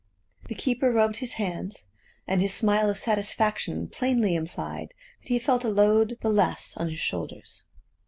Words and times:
The 0.47 0.55
keeper 0.55 0.91
rubbed 0.91 1.17
his 1.17 1.33
hands, 1.33 1.85
and 2.25 2.41
his 2.41 2.55
smile 2.55 2.89
of 2.89 2.97
satisfaction 2.97 3.87
plainly 3.87 4.33
implied 4.33 4.95
that 5.21 5.27
he 5.29 5.37
felt 5.37 5.63
a 5.63 5.69
load 5.69 6.17
the 6.23 6.29
less 6.31 6.75
on 6.75 6.89
his 6.89 6.99
shoulders. 6.99 7.61